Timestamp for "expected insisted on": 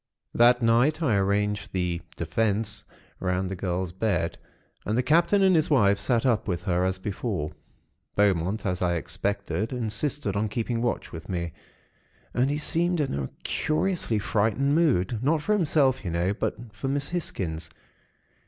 8.95-10.49